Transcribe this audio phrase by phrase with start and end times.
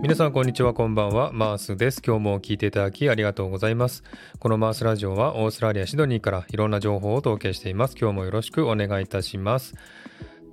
[0.00, 1.32] 皆さんこんにちはこんばんは。
[1.32, 2.00] マースです。
[2.04, 4.02] 今日も聞いていただきありがとうございます。
[4.38, 7.96] このマースラジオはオーストラリアシドニーからいろんな情報をお届けしています。
[8.00, 9.74] 今日もよろしくお願いいたします。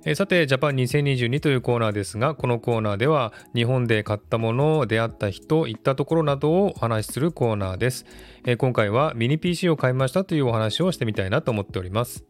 [0.08, 8.06] えさて、ジャパン2022というコーナーですが、このコーナーでは日本で買ったもの、出会った人、行ったところなどをお話しするコーナーです。
[8.44, 12.24] え今回はミニ PC を買いましたというお話をしてみたいなと思っております。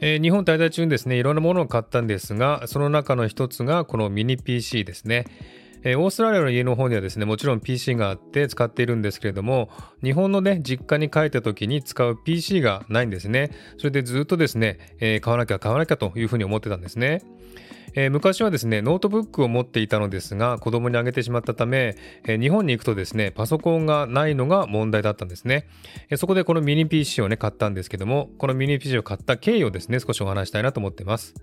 [0.00, 5.26] え日本滞在中にですね、いろんなものを買ったんですが、その中の一つがこのミニ PC ですね。
[5.82, 9.70] えー、オーストラリアの家の方にはですね、もちろん PC があって使っているんですけれども、
[10.02, 13.50] 日本のね、実家に帰った時に使う PC がないんですね。
[13.78, 17.22] それでずっとですね、えー、買わなきゃ買わなきゃというふうに思ってたんですね。
[17.94, 25.66] えー、昔はですね、ノートブックを持っていたのですが、子供にあげてしまったため、えー、日本に行くとですね、パソコンがないのが問題だったんですね。
[26.08, 31.34] えー、そこでこのミニ PC をね、買ったんですけども、このミニ PC を買った経緯をですね、少しお話したいなと思ってます。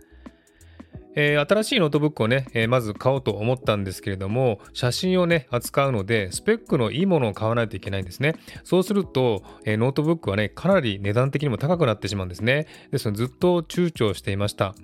[1.20, 8.36] えー、新しいノートブックをね、えー、まず買おうと思ったんですけれども、写真をね、扱うので、スペックのいいものを買わないといけないんですね。
[8.64, 12.68] そうすると、えー、ノートブックはね、かなり値段的にも高くなってしまうんですね。
[12.92, 14.76] ですので、ずっと躊躇していました。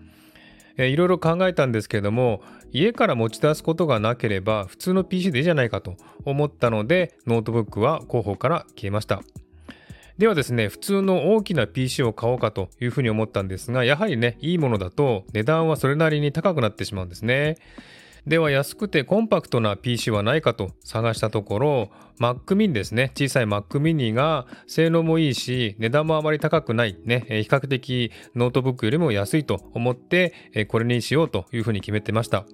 [0.77, 9.21] えー、いろいろ考えたんですけれども、家から持ち出すことがなければ、普通の PC でいいじゃないかと思ったので、ノートブックは候補から消えました。
[10.17, 17.57] ではですね、普通の大きな PC を買おうかというふうに思ったんですが、やはりね、いいものだと値段はそれなりに高くなってしまうんですね。
[18.25, 23.11] では安くてコンパクトな PC はないかと探したところ Mac mini ですね。
[23.15, 27.25] 小さい Mac mini が性能もいいし値段もあまり高くないね。
[27.27, 32.45] 比較的ノートブックよりも安いと思ってこれにしようというふうに決めてました。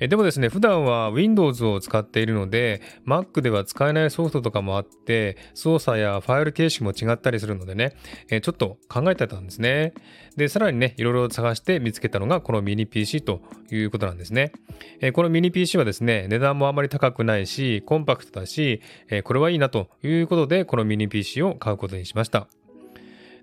[0.00, 7.94] えでもですね、普段は Windows を使っているので、Mac では使えないソフトとかもあって、操作やファイル形式も違ったりするのでね、
[8.30, 9.92] えちょっと考えてたんですね。
[10.36, 14.52] で、さらにね、いろいろ探して見つけたのがこのミニ PC ということなんですね。
[15.00, 18.80] えこのミニ PC はですね、値段もあまり高くないし、コンパクトだし、
[19.10, 22.48] えこれはいいなということで、このミニ PC を買うことにしました。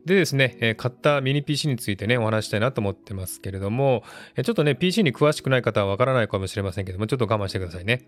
[0.05, 4.03] でですね、え買ったミニ PC についてね、お話したいなと思ってますけれども、
[4.35, 8.05] えちょっとね、PC に詳しくない方はわからないかもしれませんけども、ちょっと我慢してくださいね。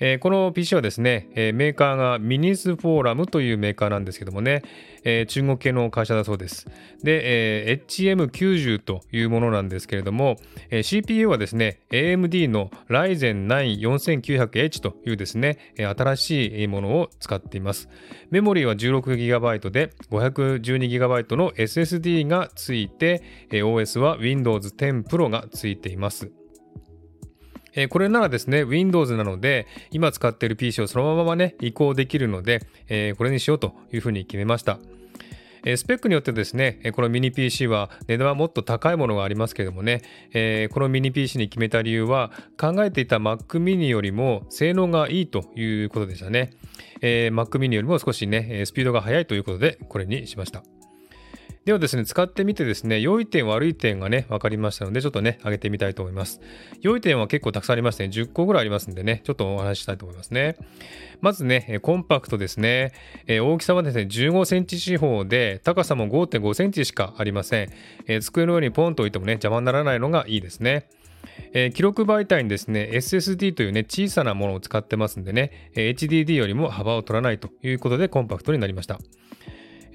[0.00, 4.62] えー、この PC はですね、えー、メーカーがミニスフォーラムというメーカーなんですけどもね、
[5.04, 6.66] えー、中国系の会社だそうです。
[7.02, 10.36] で、え HM90 というものなんですけれども、
[10.70, 17.88] え CPU はですね、AMD の Ryzen 9 4900H というですね、新しいものを使っています。
[18.30, 26.39] メモリーは 16GB で 512GB の SSD がついて、OS は Windows 10 Pro がついています。
[27.74, 34.78] えー、これならですね、Windows なので、今使っている PC をそのままね、移行できるので、えー、これにしようというふうに決めました。
[35.64, 46.52] え、スペックによってですね、このミニ PC は値段はもっと高いものがありますけれどもね、えー、このミニ PC に決めた理由は、考えていた Mac mini よりも性能がいいということでしたね。
[47.02, 50.62] えー、Mac mini よりも少しね、スピードが速いということで、これにしました。
[51.66, 56.40] ではですね、使ってみてですね、良い点、悪い点がね、分かりましたので、ちょっとね、上げてみたいと思います。
[56.80, 60.56] 良い点は結構たくさんありましてね、10個ぐらいありますんでね、ちょっとお話ししたいと思いますね。
[61.20, 62.92] まずね、コンパクトですね。
[63.26, 67.70] え大きさはですね、15センチ四方で、高さも5.5センチしかありません。
[68.06, 70.88] え机の上にポンと置いてもね、邪魔にならないのがいいですね。
[71.52, 78.98] えー、記録媒体にですね、SSD というね、小さなものを使ってますんでね、HDD よりも幅を取らないということでコンパクトになりました。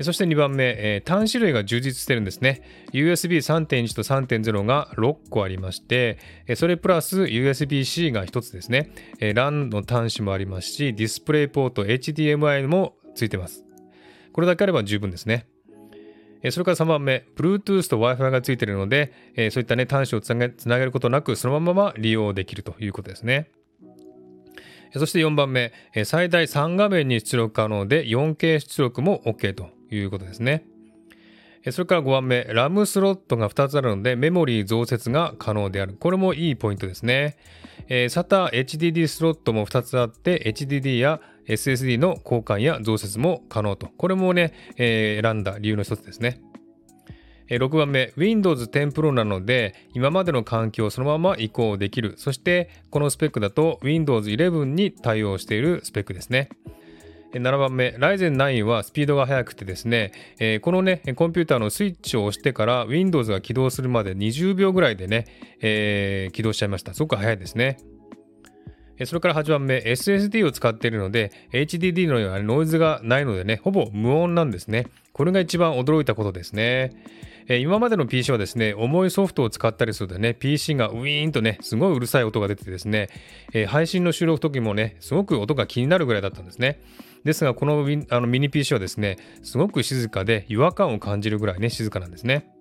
[0.01, 2.61] そして2番目、えー、端子類が充実してるんですね。
[2.91, 6.17] USB3.1 と3.0が6個ありまして、
[6.55, 8.91] それプラス USB-C が1つですね。
[9.19, 13.63] LAN の端子もありますし、ディスプレイポート、HDMI もついてます。
[14.33, 15.47] これだけあれば十分ですね。
[16.51, 19.13] それから3番目、Bluetooth と Wi-Fi がついているので、
[19.51, 23.49] そういったね、端子をつなげることなく、そのまま利用できるということですね。
[24.93, 30.65] そして4番目、最大3画面に出力可能で 4K 出力も OK ということですね。
[31.71, 35.95] それから5番目、RAM スロットが2つあるのでメモリー増設が可能である。
[35.99, 37.37] これもいいポイントですね。
[37.87, 43.87] えー、SATA HDD スロットも2つあって HDD や SSD の交換や増設も可能と。
[43.97, 46.39] これもね、えー、選んだ理由の一つですね。
[47.47, 52.15] 6番目、Windows 10 Pro なので、今までの環境をそのまま移行できる。
[52.17, 56.49] そして、このスペックだと Windows 11に対応しているスペックですね。
[57.39, 65.25] 7番目、Ryzen 9はスピードが速くてですね、えー、このね、コンピューターのスイッチを押してから Windows が起動するまで20秒ぐらいでね、
[65.59, 66.93] えー、起動しちゃいました。
[66.93, 67.77] すごく速いですね。
[69.03, 74.87] それから8番目、SSD を使っているので、HDD のようなノイズがないのでね、ほぼ無音なんですね。
[75.11, 76.91] これが一番驚いたことですね。
[77.47, 83.09] 今までの PC はですね、重いソフトを使ったりするとね、PC がウィーンとね、すごいうるさい音が出てですね、
[83.67, 86.79] 配信の収録時もね、すごく音が気になるぐらいだったんですね。
[87.25, 92.51] ですが、このあのミニ PC はですね、すごく静かで違和感を感じるぐらいね、静かなんですね。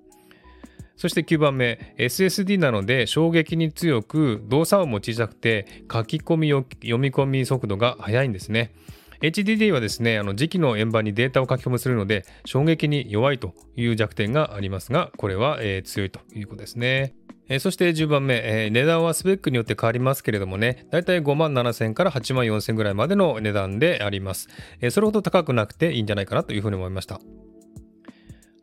[0.96, 8.72] そして9番目、SSD なので衝撃に強く、動作音も小さくて、書き込み、読み込み速度が速いんですね。
[9.20, 17.14] HDD はですね、あの磁気の円盤にデータを書き込むするので、衝撃に弱いという弱点がありますが、これは、えー、強いということですね。
[17.48, 24.48] えー、そして10番目、えー、値段はスペックによって変わりますけれどもね、だいたい5万7000から8万4000ぐらいまでの値段であります。
[24.80, 27.20] え、それほど高くなくていいんじゃないかなというふうに思いました。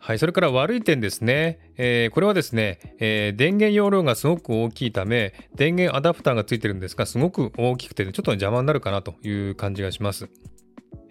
[0.03, 1.59] はい、それから悪い点ですね。
[1.77, 10.27] えー、これはですね、えー、電源容量がすごく大きいため、電源アダプターがついてるんですが、すごく大きくて、ちょっと邪魔になるかなという感じがします。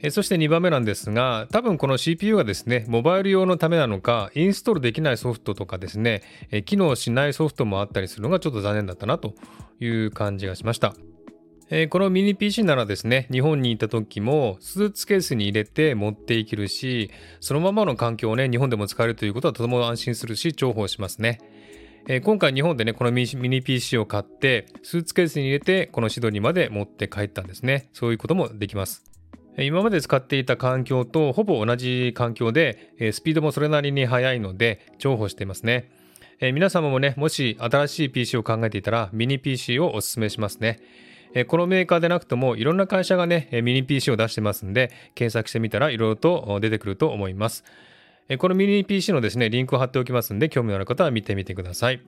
[0.01, 9.37] えー、そして2番目なんですが、多分この CPU がですね、モバイル用のためなのか、インストールできないソフトとかですね、え機能しないソフトもあったりするのがちょっと残念だったなと
[9.79, 10.97] いう感じがしました。
[11.73, 21.39] えー、このミニ PC ならですね、日本に行った時もスーツケースに入れて持っていけるし、そのままの環境をね、日本でも使えるということはとても安心するし、重宝しますね。
[22.09, 27.89] えー、今回日本でね、このミニ PC を買って、スーツケースに入れて、このシドニーまで持って帰ったんですね。
[27.93, 29.05] そういうこともできます。
[29.57, 35.89] 今まで使っていた環境とほぼ同じ環境で、スピードもそれなりに速いので重宝していますね。
[36.41, 40.81] 皆様もね、もし新しい PC を考えていたらミニ PC をお勧めしますね。
[41.35, 47.65] えこのメーカーでなくてもいろんな会社がね、ミニ PC を出してますんで、検索してみたらいろいろと出てくると思います。
[48.29, 52.01] えこのミニ PC のですね、リンクを貼っておきますんで、興味のある方は見てみてください。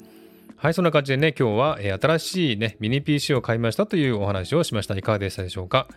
[0.57, 4.97] はい、そんな感じでね、今日はえ新しいね、ミニ PC を買いましたというお話をしました。
[4.97, 5.89] いかがでしたでしょうか？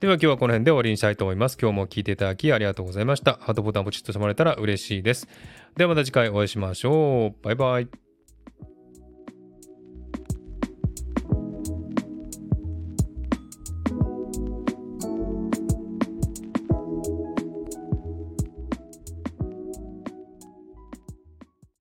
[0.00, 1.58] では今日はこの辺で終わりにしたいと思います。
[1.60, 3.38] 今日も聞いていただきありがとうございました。
[3.40, 5.28] ハートボタンポチッとしてもらえたら嬉しいです。
[5.76, 7.44] ではまた次回お会いしましょう。
[7.44, 8.07] バイバイ。